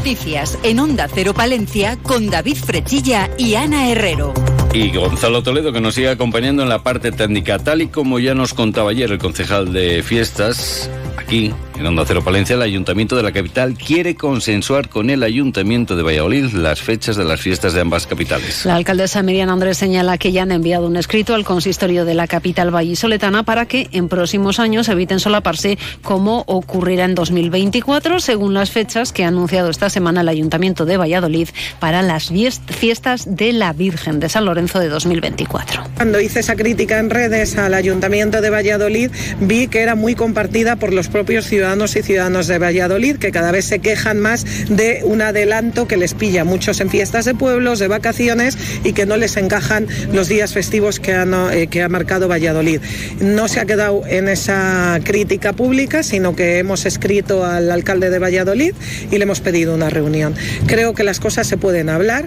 Noticias 0.00 0.58
en 0.62 0.80
Onda 0.80 1.08
Cero 1.12 1.34
Palencia 1.34 1.98
con 2.02 2.30
David 2.30 2.56
Frechilla 2.56 3.28
y 3.36 3.54
Ana 3.56 3.90
Herrero. 3.90 4.32
Y 4.72 4.96
Gonzalo 4.96 5.42
Toledo 5.42 5.74
que 5.74 5.82
nos 5.82 5.94
sigue 5.94 6.08
acompañando 6.08 6.62
en 6.62 6.70
la 6.70 6.82
parte 6.82 7.12
técnica, 7.12 7.58
tal 7.58 7.82
y 7.82 7.88
como 7.88 8.18
ya 8.18 8.34
nos 8.34 8.54
contaba 8.54 8.92
ayer 8.92 9.12
el 9.12 9.18
concejal 9.18 9.74
de 9.74 10.02
fiestas, 10.02 10.88
aquí 11.18 11.52
en 11.80 11.86
Onda 11.86 12.04
Cero 12.06 12.22
Palencia, 12.22 12.56
el 12.56 12.62
Ayuntamiento 12.62 13.16
de 13.16 13.22
la 13.22 13.32
capital 13.32 13.74
quiere 13.74 14.14
consensuar 14.14 14.90
con 14.90 15.08
el 15.08 15.22
Ayuntamiento 15.22 15.96
de 15.96 16.02
Valladolid 16.02 16.52
las 16.52 16.82
fechas 16.82 17.16
de 17.16 17.24
las 17.24 17.40
fiestas 17.40 17.72
de 17.72 17.80
ambas 17.80 18.06
capitales. 18.06 18.66
La 18.66 18.74
alcaldesa 18.74 19.22
Miriam 19.22 19.48
Andrés 19.48 19.78
señala 19.78 20.18
que 20.18 20.30
ya 20.30 20.42
han 20.42 20.52
enviado 20.52 20.86
un 20.86 20.96
escrito 20.96 21.34
al 21.34 21.44
consistorio 21.44 22.04
de 22.04 22.12
la 22.12 22.26
capital 22.26 22.70
vallisoletana 22.70 23.44
para 23.44 23.64
que 23.64 23.88
en 23.92 24.10
próximos 24.10 24.60
años 24.60 24.90
eviten 24.90 25.20
solaparse 25.20 25.78
como 26.02 26.44
ocurrirá 26.46 27.06
en 27.06 27.14
2024, 27.14 28.20
según 28.20 28.52
las 28.52 28.70
fechas 28.70 29.10
que 29.14 29.24
ha 29.24 29.28
anunciado 29.28 29.70
esta 29.70 29.88
semana 29.88 30.20
el 30.20 30.28
Ayuntamiento 30.28 30.84
de 30.84 30.98
Valladolid 30.98 31.48
para 31.78 32.02
las 32.02 32.28
fiestas 32.28 33.36
de 33.36 33.54
la 33.54 33.72
Virgen 33.72 34.20
de 34.20 34.28
San 34.28 34.44
Lorenzo 34.44 34.80
de 34.80 34.90
2024. 34.90 35.84
Cuando 35.96 36.20
hice 36.20 36.40
esa 36.40 36.56
crítica 36.56 36.98
en 36.98 37.08
redes 37.08 37.56
al 37.56 37.72
Ayuntamiento 37.72 38.42
de 38.42 38.50
Valladolid, 38.50 39.10
vi 39.40 39.66
que 39.66 39.80
era 39.80 39.94
muy 39.94 40.14
compartida 40.14 40.76
por 40.76 40.92
los 40.92 41.08
propios 41.08 41.46
ciudadanos 41.46 41.69
ciudadanos 41.70 41.94
y 41.94 42.02
ciudadanos 42.02 42.46
de 42.48 42.58
Valladolid 42.58 43.16
que 43.18 43.30
cada 43.30 43.52
vez 43.52 43.64
se 43.64 43.78
quejan 43.78 44.18
más 44.18 44.44
de 44.68 45.02
un 45.04 45.22
adelanto 45.22 45.86
que 45.86 45.96
les 45.96 46.14
pilla 46.14 46.42
muchos 46.42 46.80
en 46.80 46.90
fiestas 46.90 47.26
de 47.26 47.34
pueblos, 47.34 47.78
de 47.78 47.86
vacaciones 47.86 48.58
y 48.82 48.92
que 48.92 49.06
no 49.06 49.16
les 49.16 49.36
encajan 49.36 49.86
los 50.12 50.26
días 50.26 50.52
festivos 50.52 50.98
que, 50.98 51.12
eh, 51.12 51.68
que 51.68 51.82
ha 51.82 51.88
marcado 51.88 52.26
Valladolid. 52.26 52.80
No 53.20 53.46
se 53.46 53.60
ha 53.60 53.66
quedado 53.66 54.02
en 54.04 54.28
esa 54.28 54.98
crítica 55.04 55.52
pública, 55.52 56.02
sino 56.02 56.34
que 56.34 56.58
hemos 56.58 56.86
escrito 56.86 57.44
al 57.44 57.70
alcalde 57.70 58.10
de 58.10 58.18
Valladolid 58.18 58.74
y 59.12 59.16
le 59.16 59.22
hemos 59.22 59.40
pedido 59.40 59.72
una 59.72 59.90
reunión. 59.90 60.34
Creo 60.66 60.92
que 60.94 61.04
las 61.04 61.20
cosas 61.20 61.46
se 61.46 61.56
pueden 61.56 61.88
hablar. 61.88 62.26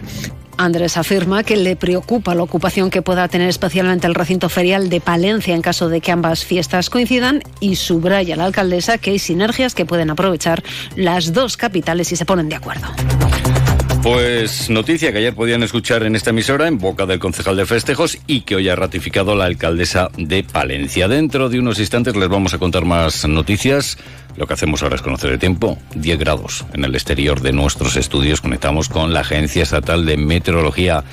Andrés 0.57 0.97
afirma 0.97 1.43
que 1.43 1.57
le 1.57 1.75
preocupa 1.75 2.35
la 2.35 2.43
ocupación 2.43 2.89
que 2.89 3.01
pueda 3.01 3.27
tener 3.27 3.49
especialmente 3.49 4.07
el 4.07 4.15
recinto 4.15 4.49
ferial 4.49 4.89
de 4.89 5.01
Palencia 5.01 5.55
en 5.55 5.61
caso 5.61 5.89
de 5.89 6.01
que 6.01 6.11
ambas 6.11 6.45
fiestas 6.45 6.89
coincidan 6.89 7.41
y 7.59 7.75
subraya 7.75 8.35
la 8.35 8.45
alcaldesa 8.45 8.97
que 8.97 9.11
hay 9.11 9.19
sinergias 9.19 9.75
que 9.75 9.85
pueden 9.85 10.09
aprovechar 10.09 10.63
las 10.95 11.33
dos 11.33 11.57
capitales 11.57 12.07
si 12.07 12.15
se 12.15 12.25
ponen 12.25 12.49
de 12.49 12.55
acuerdo. 12.55 12.87
Pues 14.03 14.69
noticia 14.69 15.13
que 15.13 15.19
ayer 15.19 15.33
podían 15.33 15.63
escuchar 15.63 16.03
en 16.03 16.17
esta 16.17 16.31
emisora 16.31 16.67
en 16.67 16.77
boca 16.77 17.05
del 17.05 17.19
concejal 17.19 17.55
de 17.55 17.65
festejos 17.65 18.17
y 18.27 18.41
que 18.41 18.57
hoy 18.57 18.67
ha 18.67 18.75
ratificado 18.75 19.33
la 19.33 19.45
alcaldesa 19.45 20.09
de 20.17 20.43
Palencia. 20.43 21.07
Dentro 21.07 21.47
de 21.47 21.57
unos 21.57 21.79
instantes 21.79 22.13
les 22.17 22.27
vamos 22.27 22.53
a 22.53 22.57
contar 22.57 22.83
más 22.83 23.25
noticias. 23.25 23.97
Lo 24.35 24.45
que 24.45 24.55
hacemos 24.55 24.83
ahora 24.83 24.97
es 24.97 25.01
conocer 25.01 25.31
el 25.31 25.39
tiempo. 25.39 25.77
10 25.95 26.19
grados 26.19 26.65
en 26.73 26.83
el 26.83 26.95
exterior 26.95 27.39
de 27.39 27.53
nuestros 27.53 27.95
estudios. 27.95 28.41
Conectamos 28.41 28.89
con 28.89 29.13
la 29.13 29.21
Agencia 29.21 29.63
Estatal 29.63 30.05
de 30.05 30.17
Meteorología. 30.17 31.05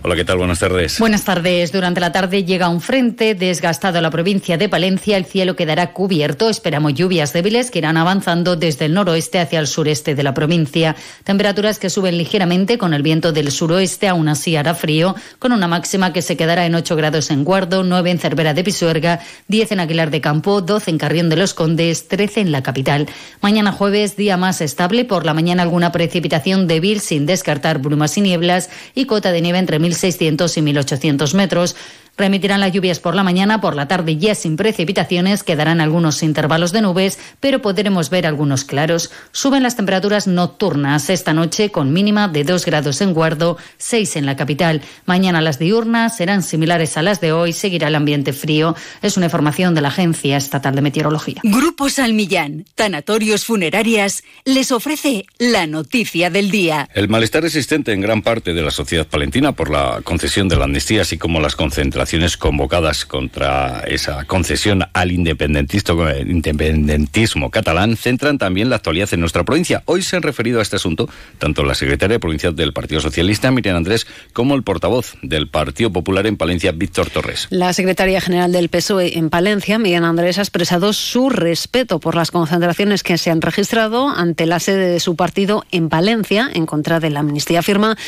Hola, 0.00 0.14
¿qué 0.14 0.24
tal? 0.24 0.38
Buenas 0.38 0.60
tardes. 0.60 1.00
Buenas 1.00 1.24
tardes. 1.24 1.72
Durante 1.72 2.00
la 2.00 2.12
tarde 2.12 2.44
llega 2.44 2.68
un 2.68 2.80
frente 2.80 3.34
desgastado 3.34 3.98
a 3.98 4.00
la 4.00 4.12
provincia 4.12 4.56
de 4.56 4.68
Palencia. 4.68 5.16
El 5.16 5.24
cielo 5.24 5.56
quedará 5.56 5.92
cubierto. 5.92 6.48
Esperamos 6.48 6.94
lluvias 6.94 7.32
débiles 7.32 7.72
que 7.72 7.80
irán 7.80 7.96
avanzando 7.96 8.54
desde 8.54 8.84
el 8.84 8.94
noroeste 8.94 9.40
hacia 9.40 9.58
el 9.58 9.66
sureste 9.66 10.14
de 10.14 10.22
la 10.22 10.34
provincia. 10.34 10.94
Temperaturas 11.24 11.80
que 11.80 11.90
suben 11.90 12.16
ligeramente 12.16 12.78
con 12.78 12.94
el 12.94 13.02
viento 13.02 13.32
del 13.32 13.50
suroeste. 13.50 14.06
Aún 14.06 14.28
así 14.28 14.54
hará 14.54 14.76
frío, 14.76 15.16
con 15.40 15.50
una 15.50 15.66
máxima 15.66 16.12
que 16.12 16.22
se 16.22 16.36
quedará 16.36 16.64
en 16.64 16.76
8 16.76 16.94
grados 16.94 17.32
en 17.32 17.42
Guardo, 17.42 17.82
9 17.82 18.12
en 18.12 18.18
Cervera 18.20 18.54
de 18.54 18.62
Pisuerga, 18.62 19.18
10 19.48 19.72
en 19.72 19.80
Aguilar 19.80 20.12
de 20.12 20.20
Campo, 20.20 20.60
12 20.60 20.92
en 20.92 20.98
Carrión 20.98 21.28
de 21.28 21.36
los 21.36 21.54
Condes, 21.54 22.06
13 22.06 22.42
en 22.42 22.52
la 22.52 22.62
capital. 22.62 23.08
Mañana 23.40 23.72
jueves, 23.72 24.16
día 24.16 24.36
más 24.36 24.60
estable. 24.60 25.04
Por 25.04 25.26
la 25.26 25.34
mañana 25.34 25.64
alguna 25.64 25.90
precipitación 25.90 26.68
débil 26.68 27.00
sin 27.00 27.26
descartar 27.26 27.78
brumas 27.80 28.16
y 28.16 28.20
nieblas 28.20 28.70
y 28.94 29.06
cota 29.06 29.32
de 29.32 29.40
nieve 29.40 29.58
entre 29.58 29.87
1.600 29.92 30.56
y 30.56 30.60
1.800 30.62 31.34
metros. 31.34 31.76
Remitirán 32.18 32.58
las 32.58 32.72
lluvias 32.72 32.98
por 32.98 33.14
la 33.14 33.22
mañana, 33.22 33.60
por 33.60 33.76
la 33.76 33.86
tarde 33.86 34.16
ya 34.16 34.34
sin 34.34 34.56
precipitaciones, 34.56 35.44
quedarán 35.44 35.80
algunos 35.80 36.24
intervalos 36.24 36.72
de 36.72 36.82
nubes, 36.82 37.16
pero 37.38 37.62
podremos 37.62 38.10
ver 38.10 38.26
algunos 38.26 38.64
claros. 38.64 39.12
Suben 39.30 39.62
las 39.62 39.76
temperaturas 39.76 40.26
nocturnas 40.26 41.10
esta 41.10 41.32
noche 41.32 41.70
con 41.70 41.92
mínima 41.92 42.26
de 42.26 42.42
2 42.42 42.66
grados 42.66 43.00
en 43.02 43.14
Guardo, 43.14 43.56
6 43.76 44.16
en 44.16 44.26
la 44.26 44.34
capital. 44.34 44.82
Mañana 45.06 45.40
las 45.40 45.60
diurnas 45.60 46.16
serán 46.16 46.42
similares 46.42 46.96
a 46.96 47.02
las 47.02 47.20
de 47.20 47.30
hoy, 47.30 47.52
seguirá 47.52 47.86
el 47.86 47.94
ambiente 47.94 48.32
frío. 48.32 48.74
Es 49.00 49.16
una 49.16 49.26
información 49.26 49.76
de 49.76 49.82
la 49.82 49.88
Agencia 49.88 50.36
Estatal 50.36 50.74
de 50.74 50.82
Meteorología. 50.82 51.40
Grupo 51.44 51.88
Salmillán, 51.88 52.64
Tanatorios 52.74 53.44
Funerarias, 53.44 54.24
les 54.44 54.72
ofrece 54.72 55.24
la 55.38 55.68
noticia 55.68 56.30
del 56.30 56.50
día. 56.50 56.88
El 56.94 57.08
malestar 57.08 57.44
existente 57.44 57.92
en 57.92 58.00
gran 58.00 58.22
parte 58.22 58.54
de 58.54 58.62
la 58.62 58.72
sociedad 58.72 59.06
palentina 59.06 59.52
por 59.52 59.70
la 59.70 60.00
concesión 60.02 60.48
de 60.48 60.56
la 60.56 60.64
amnistía, 60.64 61.02
así 61.02 61.16
como 61.16 61.38
las 61.38 61.54
concentraciones 61.54 62.07
convocadas 62.38 63.04
contra 63.04 63.82
esa 63.86 64.24
concesión 64.24 64.84
al 64.94 65.12
independentismo 65.12 67.50
catalán 67.50 67.98
centran 67.98 68.38
también 68.38 68.70
la 68.70 68.76
actualidad 68.76 69.12
en 69.12 69.20
nuestra 69.20 69.44
provincia. 69.44 69.82
Hoy 69.84 70.00
se 70.00 70.16
han 70.16 70.22
referido 70.22 70.58
a 70.58 70.62
este 70.62 70.76
asunto 70.76 71.06
tanto 71.38 71.64
la 71.64 71.74
secretaria 71.74 72.18
provincial 72.18 72.56
del 72.56 72.72
Partido 72.72 73.02
Socialista, 73.02 73.50
Miriam 73.50 73.76
Andrés, 73.76 74.06
como 74.32 74.54
el 74.54 74.62
portavoz 74.62 75.16
del 75.20 75.48
Partido 75.48 75.92
Popular 75.92 76.26
en 76.26 76.38
Palencia, 76.38 76.72
Víctor 76.72 77.10
Torres. 77.10 77.46
La 77.50 77.74
secretaria 77.74 78.22
general 78.22 78.52
del 78.52 78.70
PSOE 78.70 79.18
en 79.18 79.28
Palencia, 79.28 79.78
Miriam 79.78 80.04
Andrés, 80.04 80.38
ha 80.38 80.42
expresado 80.42 80.94
su 80.94 81.28
respeto 81.28 82.00
por 82.00 82.14
las 82.14 82.30
concentraciones 82.30 83.02
que 83.02 83.18
se 83.18 83.30
han 83.30 83.42
registrado 83.42 84.08
ante 84.08 84.46
la 84.46 84.60
sede 84.60 84.88
de 84.88 85.00
su 85.00 85.14
partido 85.14 85.66
en 85.72 85.90
Palencia 85.90 86.48
en 86.54 86.64
contra 86.64 87.00
de 87.00 87.10
la 87.10 87.20
amnistía. 87.20 87.58
Afirma 87.58 87.98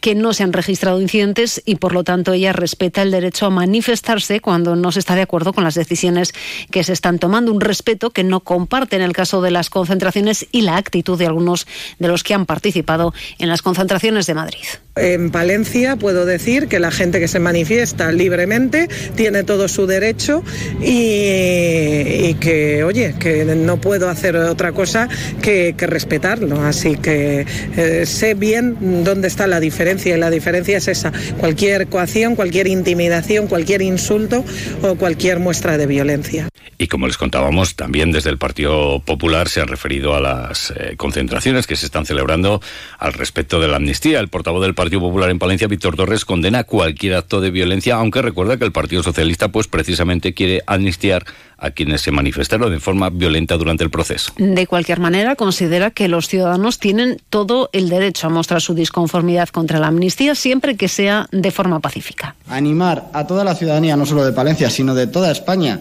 que 0.00 0.14
no 0.14 0.32
se 0.32 0.44
han 0.44 0.52
registrado 0.52 1.00
incidentes 1.00 1.60
y 1.66 1.74
por 1.74 1.92
lo 1.92 2.04
tanto 2.04 2.32
ella 2.32 2.52
respeta 2.52 3.02
el 3.02 3.10
derecho 3.10 3.47
manifestarse 3.50 4.40
cuando 4.40 4.76
no 4.76 4.92
se 4.92 5.00
está 5.00 5.14
de 5.14 5.22
acuerdo 5.22 5.52
con 5.52 5.64
las 5.64 5.74
decisiones 5.74 6.32
que 6.70 6.84
se 6.84 6.92
están 6.92 7.18
tomando. 7.18 7.52
Un 7.52 7.60
respeto 7.60 8.10
que 8.10 8.24
no 8.24 8.40
comparte 8.40 8.96
en 8.96 9.02
el 9.02 9.12
caso 9.12 9.40
de 9.42 9.50
las 9.50 9.70
concentraciones 9.70 10.46
y 10.52 10.62
la 10.62 10.76
actitud 10.76 11.18
de 11.18 11.26
algunos 11.26 11.66
de 11.98 12.08
los 12.08 12.22
que 12.22 12.34
han 12.34 12.46
participado 12.46 13.12
en 13.38 13.48
las 13.48 13.62
concentraciones 13.62 14.26
de 14.26 14.34
Madrid. 14.34 14.64
En 14.98 15.30
Palencia 15.30 15.96
puedo 15.96 16.26
decir 16.26 16.68
que 16.68 16.78
la 16.78 16.90
gente 16.90 17.20
que 17.20 17.28
se 17.28 17.38
manifiesta 17.38 18.12
libremente 18.12 18.88
tiene 19.14 19.44
todo 19.44 19.68
su 19.68 19.86
derecho 19.86 20.42
y, 20.80 22.34
que, 22.34 22.84
oye, 22.84 23.14
que 23.18 23.44
no 23.44 23.80
puedo 23.80 24.08
hacer 24.08 24.36
otra 24.36 24.72
cosa 24.72 25.08
que, 25.42 25.74
respetarlo. 25.78 26.62
Así 26.62 26.96
que 26.96 27.46
eh, 27.76 28.04
sé 28.04 28.34
bien 28.34 29.04
dónde 29.04 29.28
está 29.28 29.46
la 29.46 29.60
diferencia 29.60 30.14
y 30.14 30.18
la 30.18 30.30
diferencia 30.30 30.76
es 30.76 30.88
esa. 30.88 31.12
Cualquier 31.38 31.86
coacción, 31.86 32.36
cualquier 32.36 32.66
intimidación, 32.66 33.46
cualquier 33.46 33.82
insulto 33.82 34.44
o 34.82 34.96
cualquier 34.96 35.38
muestra 35.38 35.78
de 35.78 35.86
violencia. 35.86 36.48
Y 36.78 36.88
como 36.88 37.06
les 37.06 37.18
contábamos, 37.18 37.76
también 37.76 38.10
desde 38.10 38.30
el 38.30 38.38
Partido 38.38 39.00
Popular 39.00 39.48
se 39.48 39.60
han 39.60 39.68
referido 39.68 40.14
a 40.14 40.20
las 40.20 40.72
eh, 40.72 40.94
concentraciones 40.96 41.66
que 41.66 41.76
se 41.76 41.86
están 41.86 42.04
celebrando 42.04 42.60
al 42.98 43.12
respecto 43.12 43.60
de 43.60 43.68
la 43.68 43.76
amnistía. 43.76 44.20
El 44.20 44.28
portavoz 44.28 44.62
del 44.62 44.74
Partido 44.74 44.88
Partido 44.88 45.02
Popular 45.02 45.28
en 45.28 45.38
Palencia, 45.38 45.68
Víctor 45.68 45.96
Torres, 45.96 46.24
condena 46.24 46.64
cualquier 46.64 47.12
acto 47.16 47.42
de 47.42 47.50
violencia, 47.50 47.96
aunque 47.96 48.22
recuerda 48.22 48.56
que 48.56 48.64
el 48.64 48.72
Partido 48.72 49.02
Socialista, 49.02 49.48
pues 49.48 49.68
precisamente 49.68 50.32
quiere 50.32 50.62
amnistiar 50.66 51.26
a 51.58 51.72
quienes 51.72 52.00
se 52.00 52.10
manifestaron 52.10 52.72
de 52.72 52.80
forma 52.80 53.10
violenta 53.10 53.58
durante 53.58 53.84
el 53.84 53.90
proceso. 53.90 54.32
De 54.38 54.66
cualquier 54.66 54.98
manera, 54.98 55.36
considera 55.36 55.90
que 55.90 56.08
los 56.08 56.26
ciudadanos 56.26 56.78
tienen 56.78 57.18
todo 57.28 57.68
el 57.74 57.90
derecho 57.90 58.28
a 58.28 58.30
mostrar 58.30 58.62
su 58.62 58.72
disconformidad 58.72 59.50
contra 59.50 59.78
la 59.78 59.88
amnistía 59.88 60.34
siempre 60.34 60.78
que 60.78 60.88
sea 60.88 61.28
de 61.30 61.50
forma 61.50 61.80
pacífica. 61.80 62.34
Animar 62.48 63.10
a 63.12 63.26
toda 63.26 63.44
la 63.44 63.54
ciudadanía, 63.54 63.94
no 63.94 64.06
solo 64.06 64.24
de 64.24 64.32
Palencia, 64.32 64.70
sino 64.70 64.94
de 64.94 65.06
toda 65.06 65.30
España, 65.30 65.80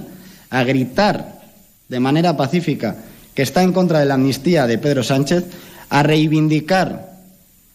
a 0.49 0.63
gritar 0.63 1.41
de 1.89 1.99
manera 1.99 2.35
pacífica 2.37 2.95
que 3.33 3.43
está 3.43 3.63
en 3.63 3.73
contra 3.73 3.99
de 3.99 4.05
la 4.05 4.15
amnistía 4.15 4.67
de 4.67 4.77
Pedro 4.77 5.03
Sánchez, 5.03 5.45
a 5.89 6.03
reivindicar 6.03 7.11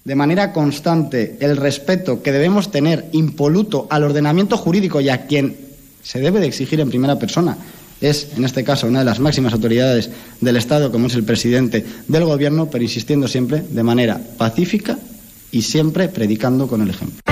de 0.05 0.15
manera 0.15 0.53
constante 0.53 1.37
el 1.41 1.57
respeto 1.57 2.23
que 2.23 2.33
debemos 2.33 2.71
tener 2.71 3.07
impoluto 3.13 3.87
al 3.89 4.03
ordenamiento 4.05 4.57
jurídico 4.57 5.01
y 5.01 5.09
a 5.09 5.27
quien 5.27 5.57
se 6.03 6.19
debe 6.19 6.41
de 6.41 6.49
exigir 6.49 6.81
en 6.81 6.91
primera 6.91 7.19
persona 7.19 7.57
es, 8.03 8.29
en 8.37 8.45
este 8.45 8.65
caso, 8.65 8.89
una 8.89 8.99
de 8.99 9.05
las 9.05 9.21
máximas 9.21 9.53
autoridades 9.53 10.11
del 10.41 10.57
Estado, 10.57 10.91
como 10.91 11.07
es 11.07 11.15
el 11.15 11.23
presidente 11.23 11.85
del 12.09 12.25
Gobierno, 12.25 12.69
pero 12.69 12.83
insistiendo 12.83 13.29
siempre 13.29 13.63
de 13.63 13.83
manera 13.83 14.21
pacífica 14.37 14.99
y 15.53 15.63
siempre 15.63 16.09
predicando 16.09 16.67
con 16.67 16.83
el 16.83 16.91
ejemplo. 16.91 17.32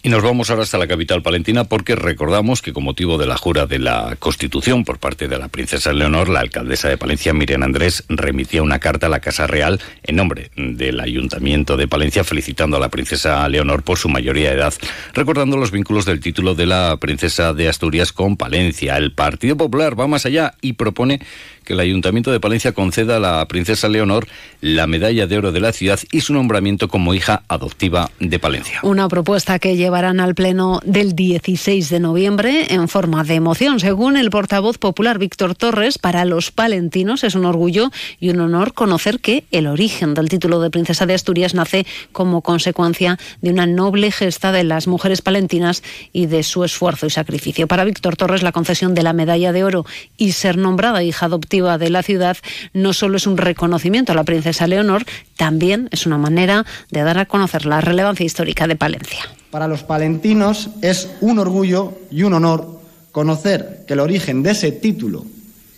Y 0.00 0.10
nos 0.10 0.22
vamos 0.22 0.48
ahora 0.48 0.62
hasta 0.62 0.78
la 0.78 0.86
capital 0.86 1.22
palentina 1.22 1.64
porque 1.64 1.96
recordamos 1.96 2.62
que 2.62 2.72
con 2.72 2.84
motivo 2.84 3.18
de 3.18 3.26
la 3.26 3.36
jura 3.36 3.66
de 3.66 3.80
la 3.80 4.14
Constitución 4.20 4.84
por 4.84 5.00
parte 5.00 5.26
de 5.26 5.36
la 5.38 5.48
princesa 5.48 5.92
Leonor, 5.92 6.28
la 6.28 6.38
alcaldesa 6.38 6.88
de 6.88 6.96
Palencia, 6.96 7.34
Miriam 7.34 7.64
Andrés, 7.64 8.04
remitía 8.08 8.62
una 8.62 8.78
carta 8.78 9.06
a 9.06 9.10
la 9.10 9.18
Casa 9.18 9.48
Real 9.48 9.80
en 10.04 10.14
nombre 10.14 10.52
del 10.56 11.00
Ayuntamiento 11.00 11.76
de 11.76 11.88
Palencia 11.88 12.22
felicitando 12.22 12.76
a 12.76 12.80
la 12.80 12.90
princesa 12.90 13.48
Leonor 13.48 13.82
por 13.82 13.98
su 13.98 14.08
mayoría 14.08 14.50
de 14.50 14.56
edad, 14.56 14.74
recordando 15.14 15.56
los 15.56 15.72
vínculos 15.72 16.04
del 16.04 16.20
título 16.20 16.54
de 16.54 16.66
la 16.66 16.96
princesa 16.98 17.52
de 17.52 17.68
Asturias 17.68 18.12
con 18.12 18.36
Palencia. 18.36 18.96
El 18.96 19.12
Partido 19.12 19.56
Popular 19.56 19.98
va 19.98 20.06
más 20.06 20.26
allá 20.26 20.54
y 20.60 20.74
propone 20.74 21.20
que 21.64 21.74
el 21.74 21.80
Ayuntamiento 21.80 22.32
de 22.32 22.40
Palencia 22.40 22.72
conceda 22.72 23.16
a 23.16 23.20
la 23.20 23.46
princesa 23.46 23.88
Leonor 23.88 24.26
la 24.62 24.86
medalla 24.86 25.26
de 25.26 25.36
oro 25.36 25.52
de 25.52 25.60
la 25.60 25.72
ciudad 25.72 26.00
y 26.10 26.22
su 26.22 26.32
nombramiento 26.32 26.88
como 26.88 27.12
hija 27.12 27.42
adoptiva 27.46 28.10
de 28.20 28.38
Palencia. 28.38 28.80
Una 28.84 29.06
propuesta 29.08 29.58
que 29.58 29.76
llevarán 29.88 30.20
al 30.20 30.34
Pleno 30.34 30.82
del 30.84 31.16
16 31.16 31.88
de 31.88 31.98
noviembre 31.98 32.66
en 32.74 32.88
forma 32.88 33.24
de 33.24 33.40
moción. 33.40 33.80
Según 33.80 34.18
el 34.18 34.28
portavoz 34.28 34.76
popular 34.76 35.18
Víctor 35.18 35.54
Torres, 35.54 35.96
para 35.96 36.26
los 36.26 36.50
palentinos 36.50 37.24
es 37.24 37.34
un 37.34 37.46
orgullo 37.46 37.90
y 38.20 38.28
un 38.28 38.40
honor 38.40 38.74
conocer 38.74 39.18
que 39.18 39.44
el 39.50 39.66
origen 39.66 40.12
del 40.12 40.28
título 40.28 40.60
de 40.60 40.68
princesa 40.68 41.06
de 41.06 41.14
Asturias 41.14 41.54
nace 41.54 41.86
como 42.12 42.42
consecuencia 42.42 43.18
de 43.40 43.48
una 43.48 43.66
noble 43.66 44.12
gesta 44.12 44.52
de 44.52 44.62
las 44.62 44.88
mujeres 44.88 45.22
palentinas 45.22 45.82
y 46.12 46.26
de 46.26 46.42
su 46.42 46.64
esfuerzo 46.64 47.06
y 47.06 47.10
sacrificio. 47.10 47.66
Para 47.66 47.84
Víctor 47.84 48.14
Torres, 48.14 48.42
la 48.42 48.52
concesión 48.52 48.94
de 48.94 49.02
la 49.02 49.14
medalla 49.14 49.52
de 49.52 49.64
oro 49.64 49.86
y 50.18 50.32
ser 50.32 50.58
nombrada 50.58 51.02
hija 51.02 51.24
adoptiva 51.24 51.78
de 51.78 51.88
la 51.88 52.02
ciudad 52.02 52.36
no 52.74 52.92
solo 52.92 53.16
es 53.16 53.26
un 53.26 53.38
reconocimiento 53.38 54.12
a 54.12 54.16
la 54.16 54.24
princesa 54.24 54.66
Leonor, 54.66 55.06
también 55.38 55.88
es 55.92 56.04
una 56.04 56.18
manera 56.18 56.66
de 56.90 57.00
dar 57.04 57.16
a 57.16 57.24
conocer 57.24 57.64
la 57.64 57.80
relevancia 57.80 58.26
histórica 58.26 58.66
de 58.66 58.76
Palencia. 58.76 59.30
Para 59.50 59.68
los 59.68 59.82
palentinos 59.82 60.68
es 60.82 61.08
un 61.20 61.38
orgullo 61.38 61.94
y 62.10 62.22
un 62.22 62.34
honor 62.34 62.80
conocer 63.12 63.84
que 63.86 63.94
el 63.94 64.00
origen 64.00 64.42
de 64.42 64.50
ese 64.50 64.72
título 64.72 65.24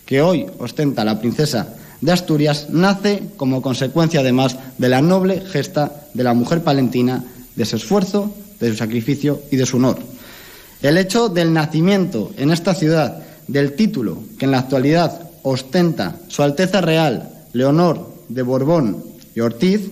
que 0.05 0.21
hoy 0.21 0.45
ostenta 0.59 1.05
la 1.05 1.19
princesa 1.19 1.75
de 2.01 2.11
Asturias 2.11 2.67
nace 2.69 3.23
como 3.37 3.61
consecuencia 3.61 4.19
además 4.19 4.57
de 4.77 4.89
la 4.89 5.01
noble 5.01 5.41
gesta 5.41 5.91
de 6.13 6.23
la 6.23 6.33
mujer 6.33 6.63
palentina, 6.63 7.23
de 7.55 7.65
su 7.65 7.77
esfuerzo, 7.77 8.33
de 8.59 8.71
su 8.71 8.75
sacrificio 8.75 9.41
y 9.51 9.55
de 9.55 9.65
su 9.65 9.77
honor. 9.77 9.99
El 10.81 10.97
hecho 10.97 11.29
del 11.29 11.53
nacimiento 11.53 12.31
en 12.37 12.51
esta 12.51 12.73
ciudad 12.73 13.23
del 13.47 13.73
título 13.73 14.23
que 14.37 14.45
en 14.45 14.51
la 14.51 14.59
actualidad 14.59 15.29
ostenta 15.43 16.17
Su 16.27 16.43
Alteza 16.43 16.81
Real 16.81 17.29
Leonor 17.53 18.13
de 18.27 18.41
Borbón 18.41 19.03
y 19.35 19.39
Ortiz, 19.39 19.91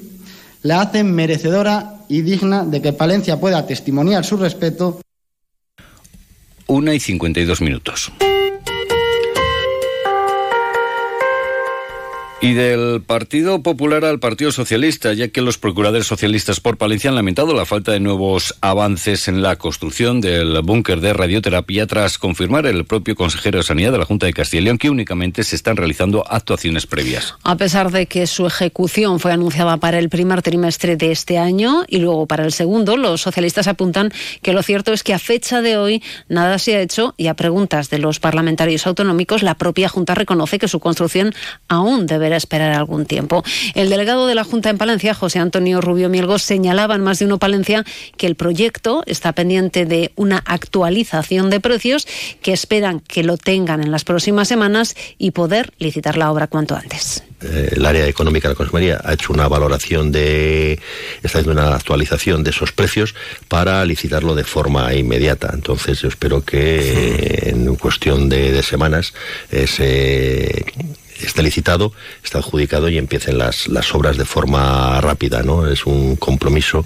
la 0.64 0.81
hacen 0.81 1.14
merecedora 1.14 1.99
y 2.10 2.22
digna 2.22 2.66
de 2.66 2.82
que 2.82 2.92
Palencia 2.92 3.40
pueda 3.40 3.66
testimoniar 3.66 4.26
su 4.26 4.36
respeto. 4.36 5.00
Una 6.68 6.94
y 6.94 7.00
cincuenta 7.00 7.40
y 7.40 7.46
dos 7.46 7.62
minutos. 7.62 8.12
Y 12.42 12.54
del 12.54 13.02
Partido 13.02 13.62
Popular 13.64 14.06
al 14.06 14.20
Partido 14.20 14.54
Socialista, 14.54 15.12
ya 15.12 15.28
que 15.28 15.42
los 15.42 15.58
procuradores 15.58 16.08
socialistas 16.08 16.62
por 16.62 16.78
Palencia 16.78 17.10
han 17.10 17.18
lamentado 17.18 17.54
la 17.54 17.66
falta 17.66 17.92
de 17.92 18.00
nuevos 18.00 18.56
avances 18.62 19.28
en 19.28 19.42
la 19.42 19.58
construcción 19.58 20.22
del 20.22 20.62
búnker 20.62 21.02
de 21.02 21.12
radioterapia 21.12 21.86
tras 21.86 22.18
confirmar 22.18 22.66
el 22.66 22.86
propio 22.86 23.18
consejero 23.18 23.58
de 23.58 23.64
Sanidad 23.64 23.92
de 23.92 23.98
la 23.98 24.06
Junta 24.06 24.26
de 24.26 24.32
Castilla 24.32 24.62
y 24.62 24.64
León 24.64 24.78
que 24.78 24.90
únicamente 24.90 25.44
se 25.44 25.58
están 25.58 25.76
realizando 25.76 26.24
actuaciones 26.26 26.88
previas. 26.88 27.36
A 27.44 27.58
pesar 27.58 27.92
de 27.92 28.06
que 28.06 28.26
su 28.26 28.48
ejecución 28.48 29.20
fue 29.20 29.34
anunciada 29.34 29.76
para 29.76 30.00
el 30.00 30.08
primer 30.08 30.42
trimestre 30.42 30.96
de 30.96 31.12
este 31.12 31.38
año 31.38 31.84
y 31.90 31.98
luego 31.98 32.26
para 32.26 32.46
el 32.46 32.54
segundo, 32.54 32.96
los 32.96 33.20
socialistas 33.20 33.68
apuntan 33.68 34.14
que 34.42 34.54
lo 34.54 34.64
cierto 34.64 34.94
es 34.94 35.04
que 35.04 35.14
a 35.14 35.20
fecha 35.20 35.62
de 35.62 35.76
hoy 35.76 36.02
nada 36.30 36.58
se 36.58 36.78
ha 36.78 36.82
hecho 36.82 37.16
y 37.18 37.28
a 37.28 37.34
preguntas 37.34 37.90
de 37.90 37.98
los 37.98 38.22
parlamentarios 38.22 38.88
autonómicos 38.88 39.44
la 39.44 39.56
propia 39.56 39.90
Junta 39.90 40.16
reconoce 40.16 40.58
que 40.58 40.70
su 40.70 40.80
construcción 40.80 41.34
aún 41.68 42.08
debe 42.08 42.29
esperar 42.38 42.74
algún 42.74 43.06
tiempo. 43.06 43.44
El 43.76 43.90
delegado 43.90 44.28
de 44.28 44.36
la 44.36 44.44
Junta 44.44 44.70
en 44.70 44.78
Palencia, 44.78 45.14
José 45.14 45.40
Antonio 45.40 45.81
Rubio 45.81 46.10
Mielgo, 46.10 46.40
señalaba 46.40 46.96
en 46.96 47.02
más 47.02 47.20
de 47.20 47.26
uno 47.26 47.40
Palencia 47.40 47.86
que 48.18 48.28
el 48.28 48.36
proyecto 48.36 49.04
está 49.06 49.34
pendiente 49.34 49.86
de 49.86 50.12
una 50.16 50.42
actualización 50.46 51.50
de 51.50 51.60
precios 51.60 52.08
que 52.42 52.54
esperan 52.54 53.00
que 53.00 53.24
lo 53.24 53.38
tengan 53.38 53.84
en 53.84 53.92
las 53.92 54.04
próximas 54.04 54.48
semanas 54.48 54.96
y 55.18 55.31
poder 55.31 55.72
licitar 55.80 56.18
la 56.18 56.31
obra 56.31 56.48
cuanto 56.48 56.76
antes. 56.76 57.24
Eh, 57.42 57.70
el 57.78 57.86
área 57.86 58.06
económica 58.06 58.48
de 58.48 58.54
la 58.54 58.58
Consejería 58.58 59.02
ha 59.04 59.14
hecho 59.14 59.31
una 59.31 59.48
valoración 59.48 60.12
de, 60.12 60.80
está 61.24 61.40
haciendo 61.40 61.52
una 61.52 61.76
actualización 61.76 62.44
de 62.44 62.50
esos 62.50 62.72
precios 62.72 63.16
para 63.48 63.84
licitarlo 63.86 64.36
de 64.36 64.44
forma 64.44 64.94
inmediata. 64.94 65.52
Entonces 65.54 66.02
yo 66.02 66.10
espero 66.10 66.44
que 66.44 67.50
en 67.50 67.76
cuestión 67.76 68.28
de, 68.30 68.52
de 68.52 68.64
semanas 68.64 69.14
eh, 69.52 69.68
se 69.68 70.66
está 71.21 71.42
licitado, 71.42 71.94
está 72.24 72.39
adjudicado 72.39 72.89
y 72.89 72.98
empiecen 72.98 73.38
las, 73.38 73.68
las 73.68 73.94
obras 73.94 74.18
de 74.18 74.25
forma 74.25 75.00
rápida, 75.01 75.44
¿no? 75.44 75.68
Es 75.68 75.86
un 75.86 76.16
compromiso 76.16 76.86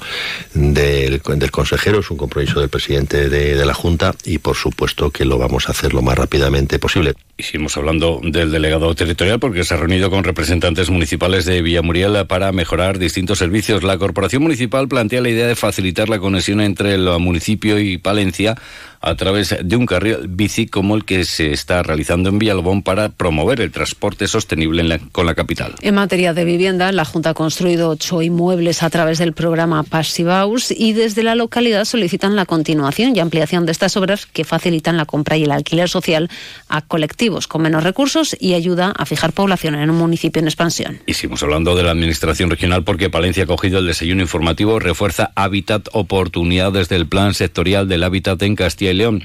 del, 0.53 1.21
del 1.21 1.51
consejero, 1.51 2.00
es 2.00 2.12
un 2.12 2.18
compromiso 2.18 2.59
del 2.59 2.69
presidente 2.69 3.30
de, 3.30 3.56
de, 3.56 3.65
la 3.65 3.74
Junta 3.74 4.15
y 4.25 4.39
por 4.39 4.56
supuesto 4.56 5.12
que 5.12 5.25
lo 5.25 5.38
vamos 5.38 5.68
a 5.68 5.71
hacer 5.71 5.94
lo 5.94 6.01
más 6.01 6.18
rápidamente 6.18 6.80
posible. 6.80 7.13
Seguimos 7.44 7.75
hablando 7.75 8.22
del 8.24 8.51
delegado 8.51 8.95
territorial 8.95 9.38
porque 9.38 9.66
se 9.66 9.74
ha 9.74 9.78
reunido 9.78 10.10
con 10.10 10.24
representantes 10.24 10.90
municipales 10.90 11.44
de 11.44 11.62
Villamuriel 11.62 12.25
para 12.25 12.54
mejorar 12.54 12.98
distintos 12.98 13.40
servicios. 13.40 13.84
La 13.84 13.98
Corporación 13.98 14.44
Municipal 14.44 14.88
plantea 14.88 15.19
la 15.19 15.28
idea 15.28 15.45
de 15.45 15.56
facilitar 15.56 16.07
la 16.07 16.19
conexión 16.19 16.62
entre 16.62 16.95
el 16.95 17.04
municipio 17.19 17.80
y 17.80 17.98
Palencia 17.98 18.56
a 19.01 19.16
través 19.16 19.54
de 19.62 19.75
un 19.75 19.86
carril 19.86 20.30
bici 20.30 20.68
como 20.68 20.95
el 20.95 21.04
que 21.04 21.25
se 21.25 21.51
está 21.51 21.84
realizando 21.84 22.30
en 22.30 22.40
Villalbón 22.40 22.84
para 22.84 23.10
promover 23.10 23.60
el 23.60 23.69
transporte 23.69 24.30
sostenible 24.30 25.01
con 25.12 25.25
la 25.25 25.36
capital. 25.36 25.75
En 25.81 25.95
materia 25.95 26.34
de 26.34 26.45
vivienda, 26.45 26.90
la 26.94 27.04
Junta 27.04 27.31
ha 27.31 27.34
construido 27.34 27.90
ocho 27.90 28.22
inmuebles 28.22 28.81
a 28.81 28.90
través 28.90 29.18
del 29.18 29.34
programa 29.34 29.84
Passivaus 29.84 30.72
y 30.72 30.94
desde 30.94 31.22
la 31.22 31.36
localidad 31.36 31.84
solicitan 31.84 32.38
la 32.38 32.45
continuación 32.45 33.13
y 33.13 33.19
ampliación 33.19 33.66
de 33.66 33.74
estas 33.74 33.98
obras 33.98 34.25
que 34.25 34.45
facilitan 34.45 34.95
la 34.95 35.04
compra 35.04 35.36
y 35.36 35.44
el 35.44 35.51
alquiler 35.51 35.90
social 35.90 36.30
a 36.69 36.81
colectivos 36.81 37.32
con 37.47 37.62
menos 37.62 37.83
recursos 37.83 38.35
y 38.39 38.53
ayuda 38.53 38.94
a 38.95 39.06
fijar 39.06 39.33
población 39.33 39.75
en 39.75 39.89
un 39.89 39.97
municipio 39.97 40.39
en 40.39 40.47
expansión. 40.47 41.00
Y 41.06 41.13
seguimos 41.13 41.44
hablando 41.44 41.75
de 41.75 41.83
la 41.83 41.91
Administración 41.91 42.50
Regional 42.50 42.83
porque 42.83 43.09
Palencia 43.09 43.44
ha 43.44 43.47
cogido 43.47 43.80
el 43.80 43.88
desayuno 43.88 44.21
informativo, 44.21 44.80
refuerza 44.80 45.31
hábitat, 45.35 45.88
oportunidades 45.94 46.89
del 46.89 47.07
Plan 47.07 47.33
Sectorial 47.33 47.88
del 47.88 48.03
Hábitat 48.03 48.41
en 48.44 48.56
Castilla 48.56 48.91
y 48.91 48.95
León. 48.95 49.24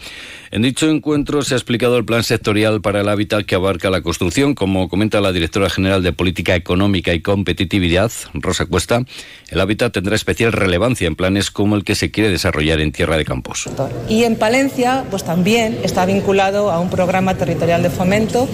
En 0.51 0.63
dicho 0.63 0.89
encuentro 0.89 1.43
se 1.43 1.53
ha 1.53 1.59
explicado 1.59 1.99
el 1.99 2.07
plan 2.07 2.23
sectorial 2.23 2.81
para 2.81 3.03
el 3.03 3.09
hábitat 3.11 3.45
que 3.45 3.55
abarca 3.55 3.91
la 3.91 4.01
construcción. 4.01 4.55
Como 4.55 4.89
comenta 4.89 5.21
la 5.21 5.33
directora 5.33 5.69
general 5.69 6.03
de 6.03 6.15
Política 6.15 6.55
Económica 6.55 7.13
y 7.13 7.21
Competitividad, 7.21 8.11
Rosa 8.33 8.65
Cuesta, 8.65 9.03
el 9.51 9.61
hábitat 9.61 9.93
tendrá 9.93 10.17
especial 10.17 10.53
relevancia 10.53 11.07
en 11.07 11.17
planes 11.17 11.51
como 11.51 11.77
el 11.77 11.85
que 11.85 11.95
se 11.95 12.11
quiere 12.11 12.31
desarrollar 12.31 12.81
en 12.81 12.93
Tierra 12.93 13.19
de 13.19 13.27
Campos. 13.27 13.69
Y 14.09 14.25
en 14.25 14.37
Palencia, 14.37 15.05
pues 15.11 15.23
también 15.23 15.79
está 15.83 16.07
vinculado 16.07 16.71
a 16.71 16.81
un 16.81 16.89
programa 16.89 17.35
territorial 17.35 17.83
de 17.83 17.88
fomento 17.91 18.49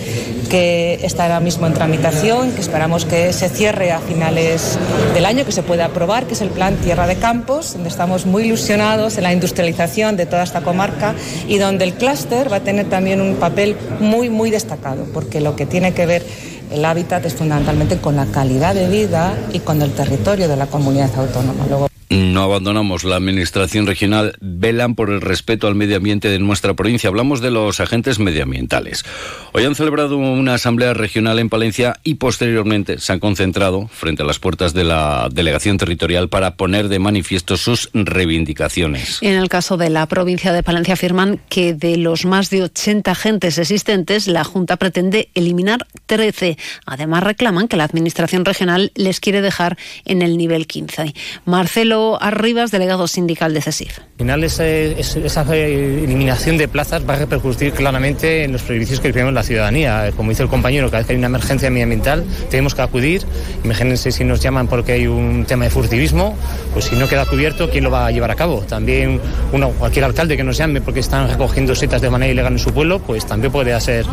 que 0.50 1.00
está 1.02 1.24
ahora 1.24 1.40
mismo 1.40 1.66
en 1.66 1.74
tramitación, 1.74 2.52
que 2.52 2.60
esperamos 2.60 3.04
que 3.04 3.32
se 3.32 3.48
cierre 3.48 3.92
a 3.92 4.00
finales 4.00 4.78
del 5.14 5.24
año, 5.26 5.44
que 5.44 5.52
se 5.52 5.62
pueda 5.62 5.86
aprobar, 5.86 6.26
que 6.26 6.34
es 6.34 6.40
el 6.40 6.50
plan 6.50 6.76
Tierra 6.76 7.06
de 7.06 7.16
Campos, 7.16 7.74
donde 7.74 7.88
estamos 7.88 8.26
muy 8.26 8.44
ilusionados 8.44 9.16
en 9.16 9.24
la 9.24 9.32
industrialización 9.32 10.16
de 10.16 10.26
toda 10.26 10.42
esta 10.42 10.60
comarca 10.60 11.14
y 11.48 11.58
donde 11.58 11.84
el 11.84 11.94
clúster 11.94 12.52
va 12.52 12.56
a 12.56 12.60
tener 12.60 12.88
también 12.88 13.20
un 13.20 13.36
papel 13.36 13.76
muy, 14.00 14.30
muy 14.30 14.50
destacado, 14.50 15.06
porque 15.12 15.40
lo 15.40 15.56
que 15.56 15.66
tiene 15.66 15.92
que 15.92 16.06
ver 16.06 16.24
el 16.70 16.84
hábitat 16.84 17.24
es 17.24 17.34
fundamentalmente 17.34 17.98
con 17.98 18.16
la 18.16 18.26
calidad 18.26 18.74
de 18.74 18.88
vida 18.88 19.34
y 19.52 19.60
con 19.60 19.80
el 19.82 19.92
territorio 19.92 20.48
de 20.48 20.56
la 20.56 20.66
comunidad 20.66 21.10
autónoma. 21.16 21.93
No 22.14 22.42
abandonamos 22.42 23.04
la 23.04 23.16
administración 23.16 23.86
regional, 23.86 24.36
velan 24.40 24.94
por 24.94 25.10
el 25.10 25.20
respeto 25.20 25.66
al 25.66 25.74
medio 25.74 25.96
ambiente 25.96 26.28
de 26.28 26.38
nuestra 26.38 26.74
provincia. 26.74 27.08
Hablamos 27.08 27.40
de 27.40 27.50
los 27.50 27.80
agentes 27.80 28.18
medioambientales. 28.18 29.04
Hoy 29.52 29.64
han 29.64 29.74
celebrado 29.74 30.16
una 30.16 30.54
asamblea 30.54 30.94
regional 30.94 31.38
en 31.38 31.48
Palencia 31.48 31.98
y 32.04 32.14
posteriormente 32.14 32.98
se 32.98 33.12
han 33.12 33.18
concentrado 33.18 33.88
frente 33.88 34.22
a 34.22 34.26
las 34.26 34.38
puertas 34.38 34.74
de 34.74 34.84
la 34.84 35.28
delegación 35.32 35.76
territorial 35.76 36.28
para 36.28 36.56
poner 36.56 36.88
de 36.88 36.98
manifiesto 36.98 37.56
sus 37.56 37.90
reivindicaciones. 37.92 39.18
En 39.20 39.34
el 39.34 39.48
caso 39.48 39.76
de 39.76 39.90
la 39.90 40.06
provincia 40.06 40.52
de 40.52 40.62
Palencia 40.62 40.94
afirman 40.94 41.40
que 41.48 41.74
de 41.74 41.96
los 41.96 42.24
más 42.26 42.50
de 42.50 42.62
80 42.62 43.10
agentes 43.10 43.58
existentes, 43.58 44.28
la 44.28 44.44
Junta 44.44 44.76
pretende 44.76 45.30
eliminar 45.34 45.86
13. 46.06 46.58
Además 46.86 47.24
reclaman 47.24 47.68
que 47.68 47.76
la 47.76 47.84
administración 47.84 48.44
regional 48.44 48.92
les 48.94 49.20
quiere 49.20 49.40
dejar 49.40 49.76
en 50.04 50.22
el 50.22 50.36
nivel 50.36 50.66
15. 50.66 51.14
Marcelo 51.44 52.03
Arribas, 52.20 52.70
delegado 52.70 53.08
sindical 53.08 53.54
de 53.54 53.62
CESIF. 53.62 53.98
Al 53.98 54.04
final 54.18 54.44
esa, 54.44 54.64
eliminación 54.66 56.56
de 56.56 56.68
plazas 56.68 57.02
va 57.08 57.14
a 57.14 57.16
repercutir 57.16 57.72
claramente 57.72 58.44
en 58.44 58.52
los 58.52 58.62
servicios 58.62 59.00
que 59.00 59.12
tenemos 59.12 59.34
la 59.34 59.42
ciudadanía. 59.42 60.10
Como 60.16 60.30
dice 60.30 60.42
el 60.42 60.48
compañero, 60.48 60.86
cada 60.88 60.98
vez 60.98 61.06
que 61.06 61.12
hay 61.12 61.18
una 61.18 61.26
emergencia 61.26 61.70
medioambiental 61.70 62.24
tenemos 62.50 62.74
que 62.74 62.82
acudir. 62.82 63.22
Imagínense 63.64 64.12
si 64.12 64.24
nos 64.24 64.40
llaman 64.40 64.68
porque 64.68 64.92
hay 64.92 65.06
un 65.06 65.44
tema 65.46 65.64
de 65.64 65.70
furtivismo, 65.70 66.36
pues 66.72 66.86
si 66.86 66.96
no 66.96 67.08
queda 67.08 67.26
cubierto, 67.26 67.70
¿quién 67.70 67.84
lo 67.84 67.90
va 67.90 68.06
a 68.06 68.10
llevar 68.10 68.30
a 68.30 68.34
cabo? 68.34 68.60
También 68.62 69.20
uno, 69.52 69.70
cualquier 69.70 70.04
alcalde 70.04 70.36
que 70.36 70.44
nos 70.44 70.56
llame 70.56 70.80
porque 70.80 71.00
están 71.00 71.28
recogiendo 71.28 71.74
setas 71.74 72.00
de 72.00 72.10
manera 72.10 72.32
ilegal 72.32 72.52
en 72.52 72.58
su 72.58 72.72
pueblo, 72.72 73.00
pues 73.00 73.26
también 73.26 73.52
puede 73.52 73.72
hacer, 73.72 74.06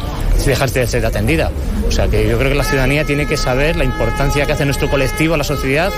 dejarse 0.45 0.79
de 0.79 0.87
ser 0.87 1.05
atendida. 1.05 1.51
O 1.87 1.91
sea 1.91 2.07
que 2.07 2.27
yo 2.27 2.37
creo 2.37 2.49
que 2.49 2.55
la 2.55 2.63
ciudadanía 2.63 3.05
tiene 3.05 3.25
que 3.25 3.37
saber 3.37 3.75
la 3.75 3.83
importancia 3.83 4.45
que 4.45 4.53
hace 4.53 4.65
nuestro 4.65 4.89
colectivo 4.89 5.35
a 5.35 5.37
la 5.37 5.43
sociedad. 5.43 5.91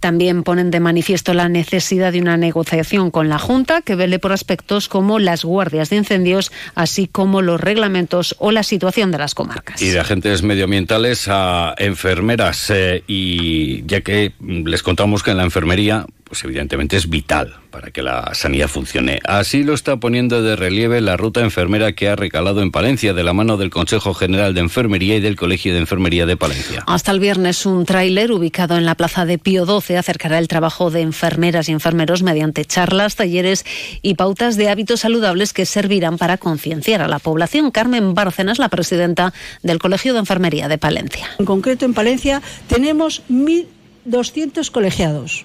También 0.00 0.42
ponen 0.42 0.70
de 0.70 0.80
manifiesto 0.80 1.34
la 1.34 1.48
necesidad 1.48 2.12
de 2.12 2.20
una 2.20 2.36
negociación 2.36 3.10
con 3.10 3.28
la 3.28 3.38
Junta 3.38 3.82
que 3.82 3.94
vele 3.94 4.18
por 4.18 4.32
aspectos 4.32 4.88
como 4.88 5.18
las 5.18 5.44
guardias 5.44 5.90
de 5.90 5.96
incendios, 5.96 6.50
así 6.74 7.06
como 7.06 7.42
los 7.42 7.60
reglamentos 7.60 8.34
o 8.38 8.50
la 8.50 8.62
situación 8.62 9.10
de 9.10 9.18
las 9.18 9.34
comarcas. 9.34 9.80
Y 9.80 9.90
de 9.90 10.00
agentes 10.00 10.42
medioambientales 10.42 11.28
a 11.28 11.74
enfermeras. 11.78 12.70
Eh, 12.70 13.04
y 13.06 13.84
ya 13.86 14.00
que 14.00 14.32
les 14.40 14.82
contamos 14.82 15.22
que 15.22 15.32
en 15.32 15.36
la 15.36 15.44
enfermería 15.44 16.06
pues 16.30 16.44
evidentemente 16.44 16.96
es 16.96 17.10
vital 17.10 17.56
para 17.72 17.90
que 17.90 18.02
la 18.02 18.32
sanidad 18.34 18.68
funcione. 18.68 19.18
Así 19.24 19.64
lo 19.64 19.74
está 19.74 19.96
poniendo 19.96 20.44
de 20.44 20.54
relieve 20.54 21.00
la 21.00 21.16
ruta 21.16 21.40
enfermera 21.40 21.92
que 21.92 22.08
ha 22.08 22.14
recalado 22.14 22.62
en 22.62 22.70
Palencia 22.70 23.12
de 23.14 23.24
la 23.24 23.32
mano 23.32 23.56
del 23.56 23.70
Consejo 23.70 24.14
General 24.14 24.54
de 24.54 24.60
Enfermería 24.60 25.16
y 25.16 25.20
del 25.20 25.34
Colegio 25.34 25.72
de 25.72 25.80
Enfermería 25.80 26.26
de 26.26 26.36
Palencia. 26.36 26.84
Hasta 26.86 27.10
el 27.10 27.18
viernes 27.18 27.66
un 27.66 27.84
tráiler 27.84 28.30
ubicado 28.30 28.76
en 28.76 28.86
la 28.86 28.94
Plaza 28.94 29.26
de 29.26 29.38
Pío 29.38 29.66
XII 29.66 29.96
acercará 29.96 30.38
el 30.38 30.46
trabajo 30.46 30.92
de 30.92 31.00
enfermeras 31.00 31.68
y 31.68 31.72
enfermeros 31.72 32.22
mediante 32.22 32.64
charlas, 32.64 33.16
talleres 33.16 33.66
y 34.00 34.14
pautas 34.14 34.56
de 34.56 34.68
hábitos 34.68 35.00
saludables 35.00 35.52
que 35.52 35.66
servirán 35.66 36.16
para 36.16 36.38
concienciar 36.38 37.02
a 37.02 37.08
la 37.08 37.18
población. 37.18 37.72
Carmen 37.72 38.14
Bárcenas, 38.14 38.60
la 38.60 38.68
presidenta 38.68 39.34
del 39.64 39.80
Colegio 39.80 40.12
de 40.12 40.20
Enfermería 40.20 40.68
de 40.68 40.78
Palencia. 40.78 41.26
En 41.40 41.44
concreto 41.44 41.86
en 41.86 41.92
Palencia 41.92 42.40
tenemos 42.68 43.24
1.200 43.28 44.70
colegiados 44.70 45.44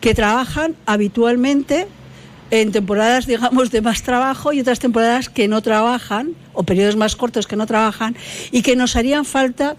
que 0.00 0.14
trabajan 0.14 0.74
habitualmente 0.86 1.86
en 2.50 2.72
temporadas, 2.72 3.26
digamos, 3.26 3.70
de 3.70 3.82
más 3.82 4.02
trabajo 4.02 4.52
y 4.52 4.60
otras 4.60 4.78
temporadas 4.78 5.28
que 5.28 5.48
no 5.48 5.60
trabajan, 5.62 6.34
o 6.54 6.62
periodos 6.62 6.96
más 6.96 7.16
cortos 7.16 7.46
que 7.46 7.56
no 7.56 7.66
trabajan, 7.66 8.16
y 8.50 8.62
que 8.62 8.76
nos 8.76 8.96
harían 8.96 9.24
falta 9.24 9.76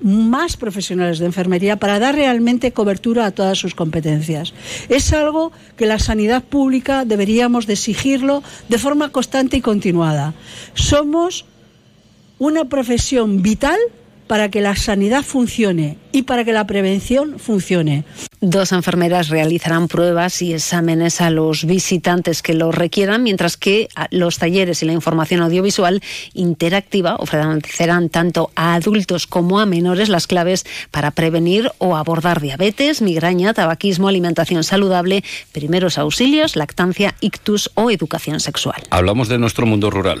más 0.00 0.56
profesionales 0.56 1.18
de 1.18 1.26
enfermería 1.26 1.76
para 1.76 1.98
dar 1.98 2.14
realmente 2.14 2.72
cobertura 2.72 3.26
a 3.26 3.30
todas 3.30 3.58
sus 3.58 3.74
competencias. 3.74 4.52
Es 4.88 5.12
algo 5.12 5.52
que 5.76 5.86
la 5.86 5.98
sanidad 5.98 6.44
pública 6.44 7.04
deberíamos 7.04 7.66
de 7.66 7.74
exigirlo 7.74 8.42
de 8.68 8.78
forma 8.78 9.10
constante 9.10 9.56
y 9.56 9.60
continuada. 9.60 10.34
Somos 10.74 11.46
una 12.38 12.66
profesión 12.66 13.42
vital 13.42 13.78
para 14.26 14.50
que 14.50 14.60
la 14.60 14.76
sanidad 14.76 15.22
funcione 15.22 15.98
y 16.12 16.22
para 16.22 16.44
que 16.44 16.52
la 16.52 16.66
prevención 16.66 17.38
funcione. 17.38 18.04
Dos 18.40 18.72
enfermeras 18.72 19.28
realizarán 19.28 19.88
pruebas 19.88 20.42
y 20.42 20.52
exámenes 20.52 21.20
a 21.20 21.30
los 21.30 21.64
visitantes 21.64 22.42
que 22.42 22.54
lo 22.54 22.72
requieran, 22.72 23.22
mientras 23.22 23.56
que 23.56 23.88
los 24.10 24.38
talleres 24.38 24.82
y 24.82 24.86
la 24.86 24.92
información 24.92 25.40
audiovisual 25.40 26.02
interactiva 26.34 27.16
ofrecerán 27.16 28.08
tanto 28.08 28.50
a 28.54 28.74
adultos 28.74 29.26
como 29.26 29.60
a 29.60 29.66
menores 29.66 30.08
las 30.08 30.26
claves 30.26 30.64
para 30.90 31.10
prevenir 31.10 31.70
o 31.78 31.96
abordar 31.96 32.40
diabetes, 32.40 33.02
migraña, 33.02 33.54
tabaquismo, 33.54 34.08
alimentación 34.08 34.64
saludable, 34.64 35.24
primeros 35.52 35.98
auxilios, 35.98 36.56
lactancia, 36.56 37.14
ictus 37.20 37.70
o 37.74 37.90
educación 37.90 38.40
sexual. 38.40 38.82
Hablamos 38.90 39.28
de 39.28 39.38
nuestro 39.38 39.66
mundo 39.66 39.90
rural. 39.90 40.20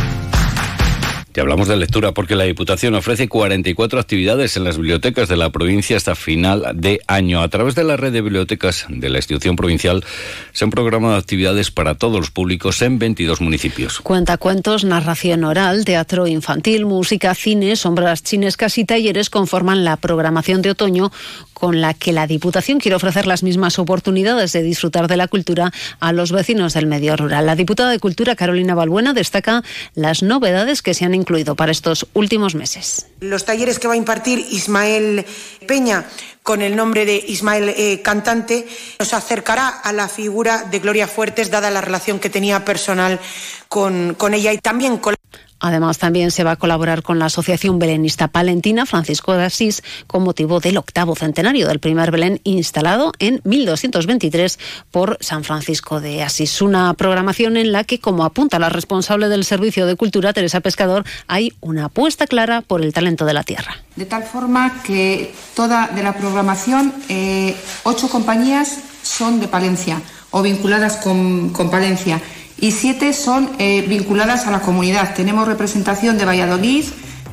Te 1.31 1.39
hablamos 1.39 1.69
de 1.69 1.77
lectura 1.77 2.11
porque 2.11 2.35
la 2.35 2.43
Diputación 2.43 2.93
ofrece 2.93 3.29
44 3.29 4.01
actividades 4.01 4.57
en 4.57 4.65
las 4.65 4.75
bibliotecas 4.75 5.29
de 5.29 5.37
la 5.37 5.49
provincia 5.49 5.95
hasta 5.95 6.13
final 6.13 6.73
de 6.75 6.99
año. 7.07 7.41
A 7.41 7.47
través 7.47 7.73
de 7.73 7.85
la 7.85 7.95
red 7.95 8.11
de 8.11 8.21
bibliotecas 8.21 8.85
de 8.89 9.07
la 9.07 9.19
institución 9.19 9.55
provincial 9.55 10.03
se 10.51 10.65
han 10.65 10.71
programado 10.71 11.15
actividades 11.15 11.71
para 11.71 11.95
todos 11.95 12.19
los 12.19 12.31
públicos 12.31 12.81
en 12.81 12.99
22 12.99 13.39
municipios. 13.39 14.01
Cuentacuentos, 14.01 14.83
narración 14.83 15.45
oral, 15.45 15.85
teatro 15.85 16.27
infantil, 16.27 16.85
música, 16.85 17.33
cine, 17.33 17.77
sombras 17.77 18.23
chinescas 18.23 18.77
y 18.77 18.83
talleres 18.83 19.29
conforman 19.29 19.85
la 19.85 19.95
programación 19.95 20.61
de 20.61 20.71
otoño 20.71 21.13
con 21.53 21.79
la 21.79 21.93
que 21.93 22.11
la 22.11 22.25
Diputación 22.25 22.79
quiere 22.79 22.95
ofrecer 22.95 23.27
las 23.27 23.43
mismas 23.43 23.77
oportunidades 23.77 24.51
de 24.51 24.63
disfrutar 24.63 25.07
de 25.07 25.15
la 25.15 25.27
cultura 25.27 25.71
a 25.99 26.11
los 26.11 26.31
vecinos 26.31 26.73
del 26.73 26.87
medio 26.87 27.15
rural. 27.15 27.45
La 27.45 27.55
diputada 27.55 27.91
de 27.91 27.99
Cultura, 27.99 28.35
Carolina 28.35 28.73
Balbuena, 28.73 29.13
destaca 29.13 29.63
las 29.93 30.23
novedades 30.23 30.81
que 30.81 30.95
se 30.95 31.05
han 31.05 31.13
incluido 31.21 31.55
para 31.55 31.71
estos 31.71 32.05
últimos 32.13 32.55
meses. 32.55 33.07
Los 33.19 33.45
talleres 33.45 33.79
que 33.79 33.87
va 33.87 33.93
a 33.93 33.97
impartir 33.97 34.39
Ismael 34.51 35.25
Peña 35.67 36.05
con 36.43 36.61
el 36.61 36.75
nombre 36.75 37.05
de 37.05 37.15
Ismael 37.15 37.69
eh, 37.69 38.01
Cantante, 38.01 38.67
nos 38.99 39.13
acercará 39.13 39.67
a 39.69 39.93
la 39.93 40.07
figura 40.07 40.63
de 40.63 40.79
Gloria 40.79 41.07
Fuertes, 41.07 41.51
dada 41.51 41.69
la 41.69 41.81
relación 41.81 42.19
que 42.19 42.29
tenía 42.29 42.65
personal 42.65 43.19
con, 43.67 44.15
con 44.15 44.33
ella 44.33 44.51
y 44.51 44.57
también 44.57 44.97
con 44.97 45.13
Además, 45.61 45.99
también 45.99 46.31
se 46.31 46.43
va 46.43 46.51
a 46.51 46.55
colaborar 46.55 47.03
con 47.03 47.19
la 47.19 47.25
Asociación 47.25 47.79
Belenista 47.79 48.27
Palentina 48.27 48.85
Francisco 48.85 49.33
de 49.33 49.45
Asís 49.45 49.83
con 50.07 50.23
motivo 50.23 50.59
del 50.59 50.77
octavo 50.77 51.15
centenario 51.15 51.67
del 51.67 51.79
primer 51.79 52.11
Belén 52.11 52.41
instalado 52.43 53.13
en 53.19 53.41
1223 53.43 54.59
por 54.89 55.17
San 55.21 55.43
Francisco 55.43 56.01
de 56.01 56.23
Asís. 56.23 56.61
Una 56.61 56.93
programación 56.95 57.57
en 57.57 57.71
la 57.71 57.83
que, 57.83 57.99
como 57.99 58.25
apunta 58.25 58.59
la 58.59 58.69
responsable 58.69 59.29
del 59.29 59.45
Servicio 59.45 59.85
de 59.85 59.95
Cultura, 59.95 60.33
Teresa 60.33 60.59
Pescador, 60.59 61.05
hay 61.27 61.53
una 61.61 61.85
apuesta 61.85 62.27
clara 62.27 62.61
por 62.61 62.81
el 62.81 62.91
talento 62.91 63.25
de 63.25 63.33
la 63.33 63.43
tierra. 63.43 63.75
De 63.95 64.05
tal 64.05 64.23
forma 64.23 64.81
que 64.83 65.33
toda 65.55 65.87
de 65.87 66.01
la 66.01 66.13
programación, 66.13 66.93
eh, 67.09 67.55
ocho 67.83 68.09
compañías 68.09 68.79
son 69.03 69.39
de 69.39 69.47
Palencia 69.47 70.01
o 70.31 70.41
vinculadas 70.41 70.97
con, 70.97 71.49
con 71.49 71.69
Palencia 71.69 72.21
y 72.61 72.71
siete 72.71 73.11
son 73.11 73.49
eh, 73.59 73.83
vinculadas 73.87 74.47
a 74.47 74.51
la 74.51 74.61
comunidad. 74.61 75.15
Tenemos 75.15 75.47
representación 75.47 76.17
de 76.17 76.25
Valladolid, 76.25 76.85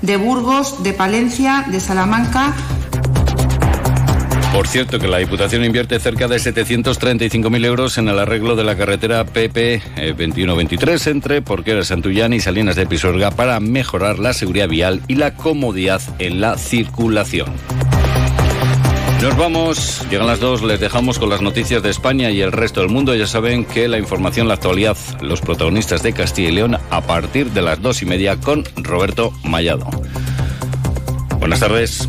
de 0.03 0.17
Burgos, 0.17 0.83
de 0.83 0.95
Palencia, 0.95 1.67
de 1.71 1.79
Salamanca. 1.79 2.55
Por 4.53 4.67
cierto, 4.67 4.99
que 4.99 5.07
la 5.07 5.19
Diputación 5.19 5.63
invierte 5.65 6.01
cerca 6.01 6.27
de 6.27 6.37
735.000 6.37 7.65
euros 7.67 7.99
en 7.99 8.09
el 8.09 8.19
arreglo 8.19 8.57
de 8.57 8.65
la 8.65 8.77
carretera 8.77 9.25
PP 9.25 9.83
2123 10.17 11.07
eh, 11.07 11.11
entre 11.11 11.43
Porquera 11.43 11.85
Santullán 11.85 12.33
y 12.33 12.41
Salinas 12.41 12.75
de 12.75 12.87
Pisorga 12.87 13.31
para 13.31 13.61
mejorar 13.61 14.19
la 14.19 14.33
seguridad 14.33 14.69
vial 14.69 15.03
y 15.07 15.17
la 15.17 15.35
comodidad 15.35 16.01
en 16.19 16.41
la 16.41 16.57
circulación. 16.57 17.53
Nos 19.21 19.37
vamos, 19.37 20.07
llegan 20.11 20.29
las 20.29 20.39
dos, 20.39 20.63
les 20.63 20.79
dejamos 20.79 21.19
con 21.19 21.29
las 21.29 21.43
noticias 21.43 21.83
de 21.83 21.91
España 21.91 22.31
y 22.31 22.41
el 22.41 22.53
resto 22.53 22.81
del 22.81 22.89
mundo. 22.89 23.17
Ya 23.17 23.27
saben 23.27 23.65
que 23.65 23.89
la 23.89 23.99
información, 23.99 24.47
la 24.47 24.55
actualidad, 24.55 24.97
los 25.21 25.41
protagonistas 25.41 26.05
de 26.05 26.13
Castilla 26.13 26.49
y 26.51 26.53
León 26.53 26.77
a 26.91 27.01
partir 27.01 27.51
de 27.51 27.63
las 27.63 27.83
dos 27.83 28.01
y 28.03 28.07
media 28.07 28.37
con 28.37 28.65
Roberto 28.77 29.33
Mallado. 29.43 29.91
Buenas 31.41 31.59
tardes. 31.59 32.09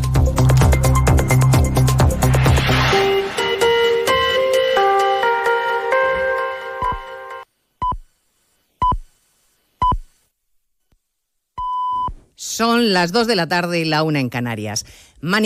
Son 12.60 12.92
las 12.92 13.10
dos 13.10 13.26
de 13.26 13.36
la 13.36 13.48
tarde 13.48 13.80
y 13.80 13.84
la 13.84 14.02
una 14.02 14.20
en 14.20 14.28
Canarias. 14.28 14.84